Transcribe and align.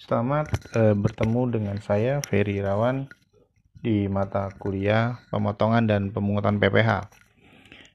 Selamat 0.00 0.48
eh, 0.72 0.96
bertemu 0.96 1.60
dengan 1.60 1.76
saya 1.84 2.24
Ferry 2.24 2.64
Irawan 2.64 3.12
di 3.84 4.08
mata 4.08 4.48
kuliah 4.56 5.20
pemotongan 5.28 5.84
dan 5.84 6.08
pemungutan 6.08 6.56
PPH. 6.56 7.12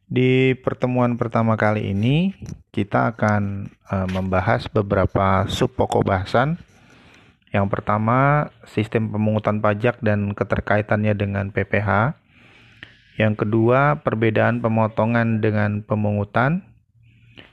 Di 0.05 0.53
pertemuan 0.53 1.17
pertama 1.17 1.57
kali 1.57 1.97
ini 1.97 2.37
kita 2.69 3.17
akan 3.17 3.73
eh, 3.89 4.07
membahas 4.13 4.69
beberapa 4.69 5.49
sub 5.49 5.73
pokok 5.73 6.05
bahasan. 6.05 6.61
Yang 7.49 7.73
pertama, 7.73 8.53
sistem 8.69 9.09
pemungutan 9.09 9.57
pajak 9.57 9.97
dan 10.05 10.37
keterkaitannya 10.37 11.17
dengan 11.17 11.49
PPH. 11.49 12.21
Yang 13.17 13.33
kedua, 13.49 14.05
perbedaan 14.05 14.61
pemotongan 14.61 15.41
dengan 15.41 15.81
pemungutan. 15.81 16.69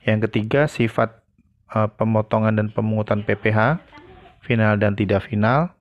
Yang 0.05 0.29
ketiga, 0.29 0.69
sifat 0.69 1.25
eh, 1.73 1.89
pemotongan 1.97 2.61
dan 2.61 2.69
pemungutan 2.69 3.25
PPH 3.25 3.89
final 4.43 4.77
dan 4.77 4.99
tidak 4.99 5.25
final. 5.27 5.73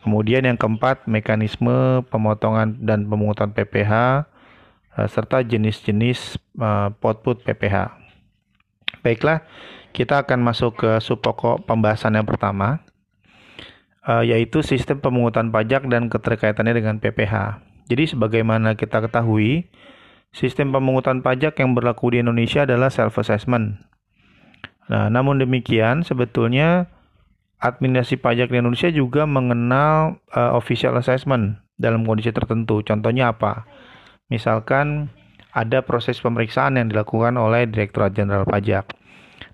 Kemudian 0.00 0.48
yang 0.48 0.56
keempat, 0.56 1.04
mekanisme 1.04 2.00
pemotongan 2.08 2.80
dan 2.80 3.04
pemungutan 3.04 3.52
PPH 3.52 4.24
eh, 4.96 5.08
serta 5.08 5.44
jenis-jenis 5.44 6.40
output 7.04 7.44
eh, 7.44 7.52
PPH. 7.52 7.76
Baiklah, 9.04 9.44
kita 9.92 10.24
akan 10.24 10.40
masuk 10.40 10.80
ke 10.80 10.90
sub 11.04 11.20
pokok 11.20 11.68
pembahasan 11.68 12.16
yang 12.16 12.24
pertama, 12.24 12.80
eh, 14.08 14.24
yaitu 14.32 14.64
sistem 14.64 15.04
pemungutan 15.04 15.52
pajak 15.52 15.84
dan 15.92 16.08
keterkaitannya 16.08 16.74
dengan 16.80 16.96
PPH. 16.96 17.60
Jadi 17.92 18.16
sebagaimana 18.16 18.78
kita 18.78 19.04
ketahui, 19.04 19.68
sistem 20.32 20.72
pemungutan 20.72 21.20
pajak 21.20 21.58
yang 21.60 21.76
berlaku 21.76 22.16
di 22.16 22.24
Indonesia 22.24 22.64
adalah 22.64 22.88
self-assessment. 22.88 23.82
Nah, 24.90 25.06
namun 25.06 25.38
demikian 25.38 26.02
sebetulnya 26.02 26.90
administrasi 27.60 28.16
pajak 28.16 28.48
di 28.48 28.56
Indonesia 28.58 28.88
juga 28.88 29.28
mengenal 29.28 30.18
uh, 30.32 30.56
official 30.56 30.96
assessment 30.96 31.60
dalam 31.76 32.08
kondisi 32.08 32.32
tertentu. 32.32 32.80
Contohnya 32.80 33.36
apa? 33.36 33.68
Misalkan 34.32 35.12
ada 35.52 35.84
proses 35.84 36.16
pemeriksaan 36.22 36.80
yang 36.80 36.88
dilakukan 36.88 37.36
oleh 37.36 37.68
Direktorat 37.68 38.16
Jenderal 38.16 38.48
Pajak. 38.48 38.96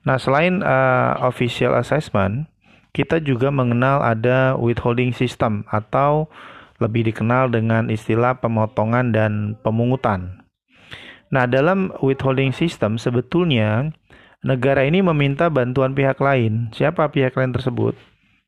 Nah, 0.06 0.22
selain 0.22 0.62
uh, 0.62 1.18
official 1.26 1.74
assessment, 1.74 2.46
kita 2.94 3.18
juga 3.18 3.50
mengenal 3.50 4.00
ada 4.04 4.54
withholding 4.54 5.10
system 5.10 5.66
atau 5.68 6.30
lebih 6.78 7.08
dikenal 7.08 7.48
dengan 7.50 7.88
istilah 7.88 8.38
pemotongan 8.38 9.10
dan 9.10 9.32
pemungutan. 9.64 10.44
Nah, 11.32 11.48
dalam 11.48 11.90
withholding 12.04 12.54
system 12.54 13.00
sebetulnya 13.00 13.90
negara 14.44 14.84
ini 14.84 15.00
meminta 15.00 15.48
bantuan 15.48 15.96
pihak 15.96 16.18
lain. 16.20 16.72
Siapa 16.74 17.08
pihak 17.12 17.36
lain 17.36 17.52
tersebut? 17.54 17.94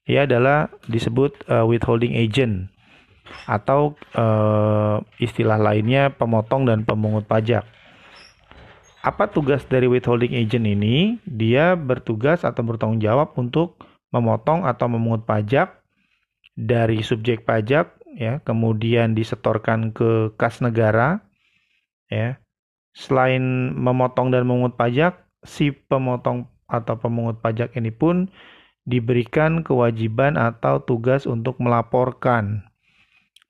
Ia 0.08 0.24
adalah 0.24 0.72
disebut 0.88 1.44
uh, 1.52 1.68
withholding 1.68 2.16
agent 2.16 2.72
atau 3.44 3.92
uh, 4.16 5.04
istilah 5.20 5.60
lainnya 5.60 6.08
pemotong 6.16 6.64
dan 6.64 6.88
pemungut 6.88 7.28
pajak. 7.28 7.68
Apa 9.04 9.28
tugas 9.28 9.68
dari 9.68 9.84
withholding 9.84 10.32
agent 10.32 10.64
ini? 10.64 11.20
Dia 11.28 11.76
bertugas 11.76 12.42
atau 12.42 12.64
bertanggung 12.64 13.04
jawab 13.04 13.36
untuk 13.36 13.76
memotong 14.10 14.64
atau 14.64 14.88
memungut 14.88 15.28
pajak 15.28 15.76
dari 16.56 17.04
subjek 17.04 17.44
pajak 17.44 17.94
ya, 18.16 18.40
kemudian 18.42 19.14
disetorkan 19.14 19.92
ke 19.92 20.34
kas 20.34 20.64
negara 20.64 21.22
ya. 22.10 22.40
Selain 22.96 23.70
memotong 23.78 24.34
dan 24.34 24.42
memungut 24.42 24.74
pajak, 24.74 25.27
si 25.44 25.70
pemotong 25.70 26.48
atau 26.68 26.94
pemungut 27.00 27.40
pajak 27.40 27.72
ini 27.78 27.94
pun 27.94 28.28
diberikan 28.88 29.60
kewajiban 29.64 30.40
atau 30.40 30.80
tugas 30.80 31.28
untuk 31.28 31.60
melaporkan 31.60 32.68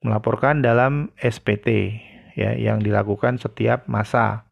melaporkan 0.03 0.63
dalam 0.63 1.11
SPT 1.19 1.99
ya 2.35 2.55
yang 2.55 2.79
dilakukan 2.79 3.35
setiap 3.35 3.87
masa 3.91 4.47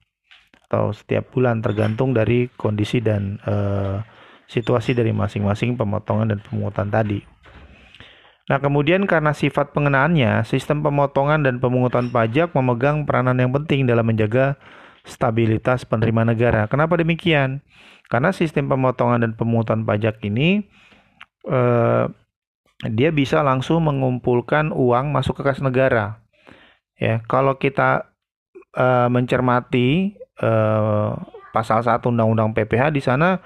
atau 0.67 0.91
setiap 0.91 1.31
bulan 1.31 1.63
tergantung 1.63 2.11
dari 2.11 2.51
kondisi 2.59 2.99
dan 2.99 3.39
e, 3.47 3.55
situasi 4.51 4.91
dari 4.91 5.15
masing-masing 5.15 5.79
pemotongan 5.79 6.35
dan 6.35 6.39
pemungutan 6.43 6.91
tadi. 6.91 7.23
Nah, 8.47 8.59
kemudian 8.63 9.03
karena 9.07 9.35
sifat 9.35 9.75
pengenaannya, 9.75 10.43
sistem 10.47 10.79
pemotongan 10.79 11.43
dan 11.43 11.59
pemungutan 11.59 12.07
pajak 12.11 12.55
memegang 12.55 13.03
peranan 13.03 13.39
yang 13.39 13.51
penting 13.51 13.87
dalam 13.87 14.07
menjaga 14.07 14.55
stabilitas 15.07 15.87
penerima 15.87 16.27
negara. 16.27 16.67
Kenapa 16.67 16.99
demikian? 16.99 17.63
Karena 18.11 18.35
sistem 18.35 18.67
pemotongan 18.67 19.23
dan 19.23 19.31
pemungutan 19.33 19.87
pajak 19.87 20.19
ini 20.23 20.67
eh, 21.47 22.05
dia 22.85 23.09
bisa 23.09 23.41
langsung 23.41 23.87
mengumpulkan 23.87 24.69
uang 24.75 25.09
masuk 25.09 25.41
ke 25.41 25.43
kas 25.47 25.63
negara. 25.63 26.21
Ya, 26.99 27.23
kalau 27.25 27.55
kita 27.57 28.11
eh, 28.75 29.07
mencermati 29.09 30.13
eh, 30.19 31.11
pasal 31.55 31.81
1 31.81 32.03
Undang-Undang 32.03 32.53
PPH 32.53 32.93
di 32.93 33.01
sana 33.01 33.41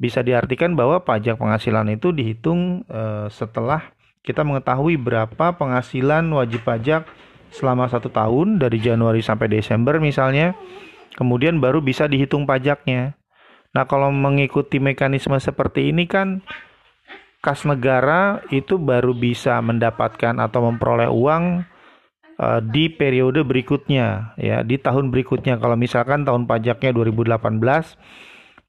bisa 0.00 0.24
diartikan 0.24 0.74
bahwa 0.74 1.04
pajak 1.04 1.38
penghasilan 1.38 1.86
itu 1.92 2.10
dihitung 2.10 2.86
eh, 2.88 3.26
setelah 3.28 3.92
kita 4.22 4.46
mengetahui 4.46 4.96
berapa 4.96 5.54
penghasilan 5.58 6.26
wajib 6.30 6.62
pajak 6.62 7.06
selama 7.52 7.90
satu 7.90 8.08
tahun 8.08 8.56
dari 8.56 8.80
Januari 8.80 9.20
sampai 9.20 9.50
Desember 9.50 10.00
misalnya 10.00 10.56
kemudian 11.16 11.58
baru 11.58 11.84
bisa 11.84 12.08
dihitung 12.08 12.44
pajaknya. 12.48 13.16
Nah, 13.72 13.88
kalau 13.88 14.12
mengikuti 14.12 14.76
mekanisme 14.76 15.36
seperti 15.40 15.88
ini 15.88 16.04
kan 16.04 16.44
kas 17.42 17.64
negara 17.64 18.44
itu 18.52 18.76
baru 18.78 19.16
bisa 19.16 19.58
mendapatkan 19.64 20.38
atau 20.38 20.70
memperoleh 20.70 21.08
uang 21.08 21.64
uh, 22.38 22.60
di 22.60 22.92
periode 22.92 23.42
berikutnya 23.42 24.36
ya, 24.36 24.60
di 24.60 24.76
tahun 24.76 25.08
berikutnya. 25.08 25.56
Kalau 25.56 25.74
misalkan 25.74 26.28
tahun 26.28 26.44
pajaknya 26.44 26.92
2018 26.92 27.40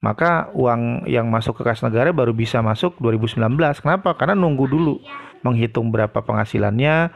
maka 0.04 0.52
uang 0.52 1.08
yang 1.08 1.32
masuk 1.32 1.64
ke 1.64 1.64
kas 1.64 1.80
negara 1.80 2.12
baru 2.12 2.36
bisa 2.36 2.60
masuk 2.60 3.00
2019. 3.00 3.56
Kenapa? 3.80 4.12
Karena 4.20 4.36
nunggu 4.36 4.68
dulu 4.68 5.00
menghitung 5.48 5.96
berapa 5.96 6.20
penghasilannya, 6.20 7.08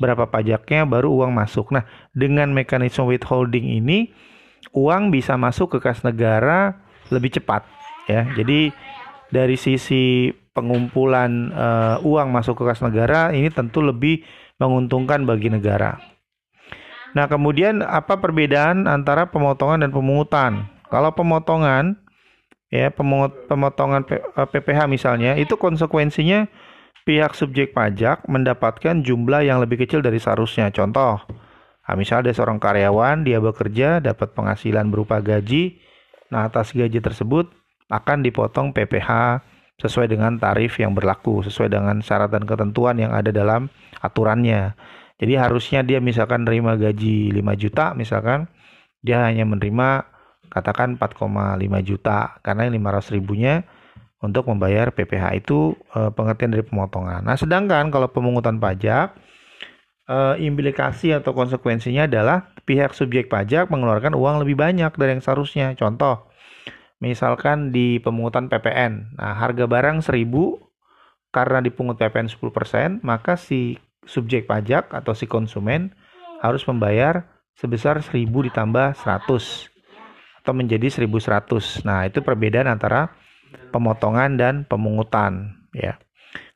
berapa 0.00 0.24
pajaknya, 0.32 0.88
baru 0.88 1.12
uang 1.12 1.36
masuk. 1.36 1.68
Nah, 1.68 1.84
dengan 2.16 2.48
mekanisme 2.56 3.04
withholding 3.04 3.68
ini, 3.68 4.08
uang 4.76 5.10
bisa 5.10 5.34
masuk 5.40 5.76
ke 5.76 5.78
kas 5.80 6.04
negara 6.06 6.78
lebih 7.10 7.34
cepat 7.40 7.66
ya. 8.06 8.26
Jadi 8.36 8.70
dari 9.30 9.56
sisi 9.56 10.30
pengumpulan 10.50 11.54
uh, 11.54 11.96
uang 12.02 12.28
masuk 12.34 12.60
ke 12.60 12.64
kas 12.66 12.82
negara 12.82 13.30
ini 13.30 13.48
tentu 13.48 13.80
lebih 13.80 14.22
menguntungkan 14.60 15.24
bagi 15.24 15.48
negara. 15.48 15.96
Nah, 17.10 17.26
kemudian 17.26 17.82
apa 17.82 18.22
perbedaan 18.22 18.86
antara 18.86 19.26
pemotongan 19.26 19.82
dan 19.82 19.90
pemungutan? 19.90 20.70
Kalau 20.86 21.10
pemotongan 21.14 21.98
ya 22.70 22.90
pemotongan 23.50 24.06
PPH 24.06 24.80
eh, 24.86 24.90
misalnya 24.90 25.32
itu 25.34 25.58
konsekuensinya 25.58 26.46
pihak 27.02 27.34
subjek 27.34 27.74
pajak 27.74 28.22
mendapatkan 28.30 29.02
jumlah 29.02 29.42
yang 29.42 29.58
lebih 29.58 29.82
kecil 29.82 30.02
dari 30.02 30.22
seharusnya. 30.22 30.70
Contoh, 30.70 31.18
Nah, 31.90 31.98
misalnya 31.98 32.30
ada 32.30 32.38
seorang 32.38 32.62
karyawan, 32.62 33.26
dia 33.26 33.42
bekerja, 33.42 33.98
dapat 33.98 34.30
penghasilan 34.30 34.94
berupa 34.94 35.18
gaji. 35.18 35.74
Nah, 36.30 36.46
atas 36.46 36.70
gaji 36.70 37.02
tersebut 37.02 37.50
akan 37.90 38.22
dipotong 38.22 38.70
PPH 38.70 39.42
sesuai 39.74 40.06
dengan 40.06 40.38
tarif 40.38 40.78
yang 40.78 40.94
berlaku, 40.94 41.42
sesuai 41.42 41.66
dengan 41.66 41.98
syarat 41.98 42.30
dan 42.30 42.46
ketentuan 42.46 42.94
yang 42.94 43.10
ada 43.10 43.34
dalam 43.34 43.66
aturannya. 43.98 44.78
Jadi 45.18 45.34
harusnya 45.34 45.82
dia 45.82 45.98
misalkan 45.98 46.46
menerima 46.46 46.78
gaji 46.78 47.34
5 47.34 47.58
juta, 47.58 47.90
misalkan 47.98 48.46
dia 49.02 49.26
hanya 49.26 49.42
menerima 49.42 50.06
katakan 50.46 50.94
4,5 50.94 51.58
juta 51.82 52.38
karena 52.46 52.70
500 52.70 53.18
ribunya 53.18 53.66
untuk 54.22 54.46
membayar 54.46 54.94
PPH 54.94 55.42
itu 55.42 55.74
e, 55.90 56.14
pengertian 56.14 56.54
dari 56.54 56.62
pemotongan. 56.62 57.26
Nah, 57.26 57.34
sedangkan 57.34 57.90
kalau 57.90 58.06
pemungutan 58.14 58.62
pajak 58.62 59.18
uh, 60.10 60.34
implikasi 60.34 61.14
atau 61.14 61.30
konsekuensinya 61.30 62.10
adalah 62.10 62.50
pihak 62.66 62.90
subjek 62.92 63.30
pajak 63.30 63.70
mengeluarkan 63.70 64.18
uang 64.18 64.42
lebih 64.42 64.58
banyak 64.58 64.90
dari 64.98 65.14
yang 65.14 65.22
seharusnya. 65.22 65.72
Contoh, 65.78 66.26
misalkan 66.98 67.70
di 67.70 68.02
pemungutan 68.02 68.50
PPN, 68.50 69.14
nah 69.14 69.38
harga 69.38 69.70
barang 69.70 70.02
1000 70.02 70.26
karena 71.30 71.62
dipungut 71.62 71.94
PPN 71.96 72.26
10%, 72.26 73.06
maka 73.06 73.38
si 73.38 73.78
subjek 74.02 74.50
pajak 74.50 74.90
atau 74.90 75.14
si 75.14 75.30
konsumen 75.30 75.94
harus 76.42 76.66
membayar 76.66 77.30
sebesar 77.54 78.02
1000 78.02 78.50
ditambah 78.50 78.98
100 78.98 79.70
atau 80.40 80.52
menjadi 80.56 80.88
1100. 80.90 81.86
Nah, 81.86 82.08
itu 82.08 82.24
perbedaan 82.24 82.66
antara 82.66 83.14
pemotongan 83.70 84.40
dan 84.40 84.54
pemungutan, 84.66 85.62
ya. 85.70 86.00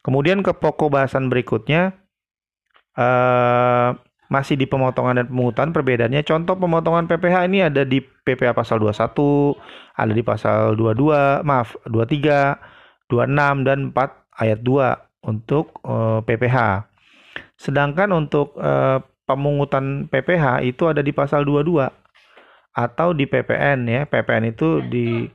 Kemudian 0.00 0.44
ke 0.44 0.52
pokok 0.52 0.92
bahasan 0.92 1.28
berikutnya 1.32 2.03
uh, 2.98 3.94
masih 4.32 4.56
di 4.56 4.64
pemotongan 4.64 5.22
dan 5.22 5.26
pemungutan 5.28 5.70
perbedaannya 5.70 6.24
contoh 6.24 6.56
pemotongan 6.56 7.06
PPH 7.06 7.36
ini 7.46 7.58
ada 7.68 7.84
di 7.84 8.00
PPH 8.00 8.56
pasal 8.56 8.80
21 8.80 9.54
ada 9.94 10.12
di 10.12 10.22
pasal 10.24 10.74
22 10.74 11.44
maaf 11.44 11.76
23 11.86 12.74
26 13.08 13.68
dan 13.68 13.78
4 13.92 14.42
ayat 14.42 14.60
2 14.64 15.28
untuk 15.28 15.80
uh, 15.84 16.20
eh, 16.20 16.20
PPH. 16.24 16.88
Sedangkan 17.54 18.12
untuk 18.12 18.56
uh, 18.58 19.00
pemungutan 19.24 20.10
PPH 20.10 20.66
itu 20.66 20.90
ada 20.90 21.00
di 21.00 21.14
pasal 21.14 21.46
22 21.46 21.88
atau 22.74 23.08
di 23.14 23.24
PPN 23.24 23.78
ya. 23.88 24.02
PPN 24.04 24.52
itu 24.52 24.82
di 24.84 25.28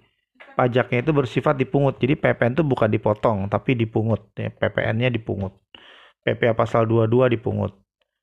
pajaknya 0.54 1.00
itu 1.02 1.12
bersifat 1.16 1.56
dipungut. 1.56 1.98
Jadi 1.98 2.20
PPN 2.20 2.60
itu 2.60 2.64
bukan 2.68 2.90
dipotong 2.92 3.48
tapi 3.48 3.74
dipungut 3.80 4.30
ya. 4.36 4.52
PPN-nya 4.52 5.10
dipungut. 5.10 5.56
PPH 6.24 6.56
pasal 6.56 6.86
22 6.86 7.34
dipungut. 7.34 7.76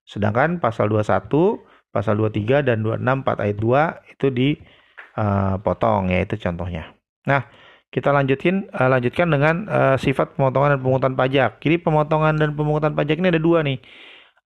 Sedangkan 0.06 0.62
pasal 0.62 0.86
21, 0.92 1.62
pasal 1.90 2.14
23 2.20 2.62
dan 2.62 2.84
26 2.84 3.26
4 3.26 3.44
ayat 3.44 3.58
2 3.58 4.12
itu 4.14 4.26
dipotong 4.30 6.02
uh, 6.06 6.12
ya 6.12 6.20
itu 6.22 6.34
contohnya. 6.38 6.94
Nah, 7.26 7.48
kita 7.90 8.14
lanjutin 8.14 8.70
uh, 8.70 8.88
lanjutkan 8.92 9.26
dengan 9.32 9.54
uh, 9.66 9.96
sifat 9.98 10.38
pemotongan 10.38 10.76
dan 10.76 10.80
pemungutan 10.84 11.14
pajak. 11.18 11.58
Jadi 11.58 11.76
pemotongan 11.82 12.34
dan 12.38 12.54
pemungutan 12.54 12.92
pajak 12.94 13.18
ini 13.18 13.34
ada 13.34 13.42
dua 13.42 13.64
nih. 13.66 13.80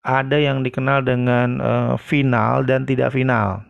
Ada 0.01 0.41
yang 0.41 0.65
dikenal 0.65 1.05
dengan 1.05 1.61
final 2.01 2.65
dan 2.65 2.89
tidak 2.89 3.13
final. 3.13 3.61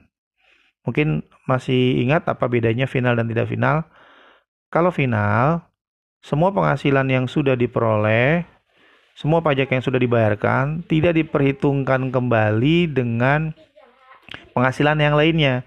Mungkin 0.86 1.26
masih 1.50 1.98
ingat 2.06 2.22
apa 2.30 2.46
bedanya 2.46 2.86
final 2.86 3.18
dan 3.18 3.26
tidak 3.26 3.50
final? 3.50 3.82
Kalau 4.70 4.94
final, 4.94 5.66
semua 6.22 6.54
penghasilan 6.54 7.10
yang 7.10 7.26
sudah 7.26 7.58
diperoleh, 7.58 8.46
semua 9.18 9.44
pajak 9.44 9.68
yang 9.70 9.82
sudah 9.84 10.00
dibayarkan 10.00 10.86
tidak 10.88 11.18
diperhitungkan 11.18 12.08
kembali 12.10 12.90
dengan 12.90 13.52
penghasilan 14.54 14.98
yang 15.00 15.14
lainnya 15.18 15.66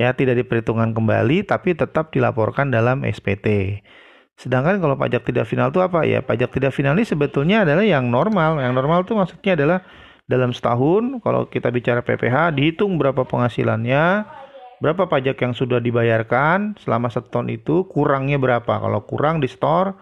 ya 0.00 0.16
tidak 0.16 0.40
diperhitungkan 0.44 0.96
kembali 0.96 1.44
tapi 1.46 1.76
tetap 1.76 2.10
dilaporkan 2.10 2.72
dalam 2.72 3.04
SPT. 3.04 3.80
Sedangkan 4.34 4.80
kalau 4.82 4.96
pajak 4.96 5.22
tidak 5.22 5.46
final 5.46 5.70
itu 5.70 5.78
apa 5.78 6.02
ya? 6.02 6.24
Pajak 6.24 6.50
tidak 6.50 6.72
final 6.74 6.96
ini 6.98 7.06
sebetulnya 7.06 7.62
adalah 7.62 7.84
yang 7.84 8.08
normal. 8.10 8.58
Yang 8.58 8.74
normal 8.74 8.98
itu 9.06 9.12
maksudnya 9.14 9.52
adalah 9.54 9.78
dalam 10.26 10.50
setahun 10.50 11.20
kalau 11.20 11.46
kita 11.46 11.68
bicara 11.68 12.00
PPH 12.00 12.56
dihitung 12.56 12.96
berapa 12.96 13.22
penghasilannya, 13.22 14.26
berapa 14.80 15.06
pajak 15.06 15.36
yang 15.38 15.52
sudah 15.52 15.78
dibayarkan 15.78 16.80
selama 16.80 17.12
setahun 17.12 17.52
itu, 17.52 17.86
kurangnya 17.86 18.40
berapa. 18.40 18.72
Kalau 18.82 19.04
kurang 19.06 19.38
di 19.38 19.46
store, 19.46 19.94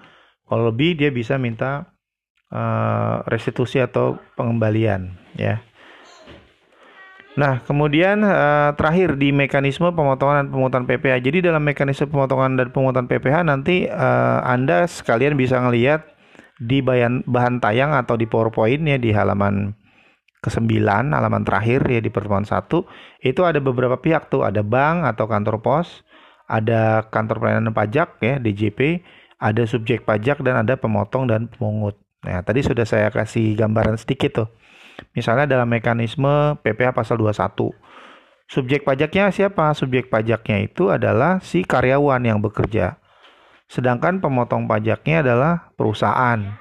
kalau 0.46 0.70
lebih 0.72 0.96
dia 0.96 1.10
bisa 1.12 1.36
minta 1.36 1.90
uh, 2.50 3.22
restitusi 3.26 3.80
atau 3.82 4.18
pengembalian 4.34 5.16
ya. 5.34 5.62
Nah, 7.38 7.62
kemudian 7.62 8.26
uh, 8.26 8.74
terakhir 8.74 9.14
di 9.14 9.30
mekanisme 9.30 9.94
pemotongan 9.94 10.44
dan 10.44 10.48
pemungutan 10.50 10.84
PPh. 10.84 11.22
Jadi 11.22 11.38
dalam 11.46 11.62
mekanisme 11.62 12.10
pemotongan 12.10 12.58
dan 12.58 12.74
pemungutan 12.74 13.06
PPh 13.06 13.46
nanti 13.46 13.86
uh, 13.86 14.42
Anda 14.42 14.84
sekalian 14.90 15.38
bisa 15.38 15.62
ngelihat 15.62 16.04
di 16.60 16.82
bahan, 16.84 17.24
bahan 17.24 17.62
tayang 17.62 17.96
atau 17.96 18.18
di 18.18 18.28
PowerPoint 18.28 18.82
ya 18.84 18.98
di 19.00 19.14
halaman 19.14 19.72
ke-9, 20.44 20.84
halaman 21.12 21.42
terakhir 21.44 21.84
ya 21.88 22.00
di 22.00 22.10
pertemuan 22.12 22.44
1, 22.44 22.66
itu 23.24 23.40
ada 23.44 23.60
beberapa 23.60 23.96
pihak 24.00 24.32
tuh, 24.32 24.44
ada 24.44 24.64
bank 24.64 25.04
atau 25.08 25.28
kantor 25.28 25.60
pos, 25.60 26.04
ada 26.48 27.04
kantor 27.12 27.44
pelayanan 27.44 27.72
pajak 27.76 28.20
ya 28.24 28.40
DJP, 28.40 29.04
ada 29.40 29.62
subjek 29.64 30.04
pajak 30.04 30.40
dan 30.44 30.64
ada 30.64 30.76
pemotong 30.76 31.28
dan 31.28 31.48
pemungut. 31.48 31.96
Nah, 32.20 32.44
tadi 32.44 32.60
sudah 32.60 32.84
saya 32.84 33.08
kasih 33.08 33.56
gambaran 33.56 33.96
sedikit 33.96 34.44
tuh. 34.44 34.48
Misalnya 35.16 35.48
dalam 35.48 35.68
mekanisme 35.68 36.60
PPh 36.60 36.92
pasal 36.92 37.16
21. 37.16 37.72
Subjek 38.50 38.82
pajaknya 38.82 39.30
siapa? 39.30 39.72
Subjek 39.72 40.10
pajaknya 40.10 40.66
itu 40.66 40.90
adalah 40.90 41.40
si 41.40 41.62
karyawan 41.64 42.20
yang 42.26 42.42
bekerja. 42.42 42.98
Sedangkan 43.70 44.18
pemotong 44.18 44.66
pajaknya 44.66 45.22
adalah 45.22 45.70
perusahaan. 45.78 46.58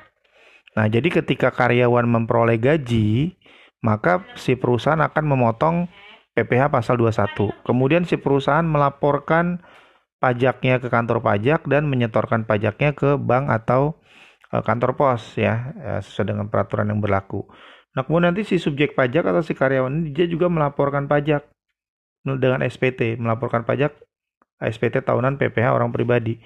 Nah, 0.78 0.86
jadi 0.88 1.10
ketika 1.10 1.50
karyawan 1.50 2.06
memperoleh 2.06 2.62
gaji, 2.62 3.34
maka 3.82 4.24
si 4.38 4.54
perusahaan 4.54 5.02
akan 5.02 5.26
memotong 5.26 5.76
PPh 6.38 6.70
pasal 6.72 6.96
21. 7.02 7.52
Kemudian 7.66 8.06
si 8.06 8.16
perusahaan 8.16 8.64
melaporkan 8.64 9.60
pajaknya 10.22 10.78
ke 10.78 10.88
kantor 10.88 11.20
pajak 11.26 11.66
dan 11.66 11.88
menyetorkan 11.90 12.46
pajaknya 12.46 12.94
ke 12.94 13.18
bank 13.18 13.50
atau 13.50 13.98
kantor 14.50 14.98
pos 14.98 15.38
ya, 15.38 15.74
eh, 15.78 16.02
sesuai 16.02 16.34
dengan 16.34 16.46
peraturan 16.50 16.90
yang 16.90 16.98
berlaku. 16.98 17.46
Nah, 17.94 18.02
kemudian 18.06 18.34
nanti 18.34 18.46
si 18.46 18.58
subjek 18.58 18.98
pajak 18.98 19.26
atau 19.26 19.42
si 19.46 19.54
karyawan 19.54 19.94
ini 19.94 20.10
dia 20.14 20.26
juga 20.26 20.50
melaporkan 20.50 21.06
pajak 21.06 21.46
dengan 22.26 22.62
SPT, 22.66 23.18
melaporkan 23.18 23.66
pajak 23.66 23.98
SPT 24.62 25.02
tahunan 25.02 25.40
PPh 25.40 25.74
orang 25.74 25.90
pribadi. 25.90 26.38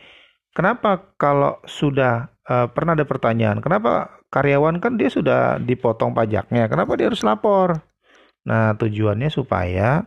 Kenapa 0.54 1.16
kalau 1.18 1.58
sudah 1.66 2.30
uh, 2.46 2.70
pernah 2.70 2.94
ada 2.94 3.10
pertanyaan, 3.10 3.58
kenapa 3.58 4.22
karyawan 4.30 4.78
kan 4.78 4.96
dia 5.02 5.10
sudah 5.10 5.58
dipotong 5.58 6.14
pajaknya, 6.14 6.70
kenapa 6.70 6.94
dia 6.94 7.10
harus 7.10 7.26
lapor? 7.26 7.82
Nah, 8.46 8.78
tujuannya 8.78 9.34
supaya 9.34 10.06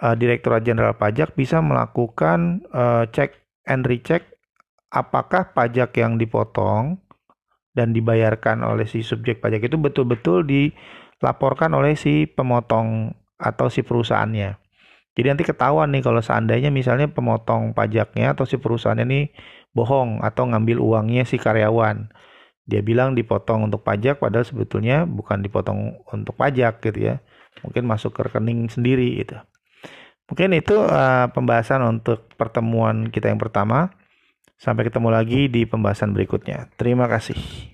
uh, 0.00 0.14
Direktorat 0.16 0.64
Jenderal 0.64 0.96
Pajak 0.96 1.36
bisa 1.36 1.60
melakukan 1.60 2.64
uh, 2.72 3.04
cek 3.10 3.36
and 3.68 3.84
recheck 3.84 4.33
apakah 4.94 5.50
pajak 5.50 5.90
yang 5.98 6.14
dipotong 6.14 7.02
dan 7.74 7.90
dibayarkan 7.90 8.62
oleh 8.62 8.86
si 8.86 9.02
subjek 9.02 9.42
pajak 9.42 9.66
itu 9.66 9.74
betul-betul 9.74 10.46
dilaporkan 10.46 11.74
oleh 11.74 11.98
si 11.98 12.30
pemotong 12.30 13.18
atau 13.34 13.66
si 13.66 13.82
perusahaannya. 13.82 14.62
Jadi 15.14 15.26
nanti 15.26 15.42
ketahuan 15.46 15.90
nih 15.90 16.02
kalau 16.06 16.22
seandainya 16.22 16.70
misalnya 16.70 17.10
pemotong 17.10 17.74
pajaknya 17.74 18.34
atau 18.34 18.46
si 18.46 18.58
perusahaannya 18.58 19.06
nih 19.06 19.24
bohong 19.74 20.22
atau 20.22 20.46
ngambil 20.46 20.78
uangnya 20.78 21.26
si 21.26 21.38
karyawan. 21.38 22.14
Dia 22.64 22.80
bilang 22.80 23.18
dipotong 23.18 23.66
untuk 23.66 23.82
pajak 23.82 24.22
padahal 24.22 24.46
sebetulnya 24.46 25.04
bukan 25.04 25.42
dipotong 25.42 25.98
untuk 26.14 26.38
pajak 26.38 26.82
gitu 26.82 27.14
ya. 27.14 27.14
Mungkin 27.66 27.86
masuk 27.86 28.14
ke 28.14 28.26
rekening 28.30 28.70
sendiri 28.70 29.22
gitu. 29.22 29.38
Mungkin 30.30 30.56
itu 30.56 30.78
uh, 30.80 31.28
pembahasan 31.30 31.84
untuk 31.84 32.30
pertemuan 32.38 33.10
kita 33.12 33.28
yang 33.28 33.38
pertama. 33.38 33.92
Sampai 34.58 34.86
ketemu 34.88 35.08
lagi 35.10 35.50
di 35.50 35.66
pembahasan 35.66 36.14
berikutnya. 36.14 36.70
Terima 36.78 37.10
kasih. 37.10 37.73